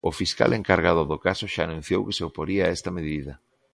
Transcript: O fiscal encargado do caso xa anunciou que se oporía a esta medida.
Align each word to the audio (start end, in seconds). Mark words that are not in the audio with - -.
O 0.09 0.11
fiscal 0.19 0.51
encargado 0.59 1.01
do 1.11 1.17
caso 1.25 1.45
xa 1.53 1.61
anunciou 1.65 2.01
que 2.05 2.17
se 2.17 2.25
oporía 2.29 2.63
a 2.65 2.73
esta 2.77 2.89
medida. 2.97 3.33